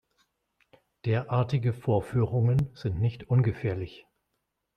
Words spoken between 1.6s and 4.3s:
Vorführungen sind nicht ungefährlich.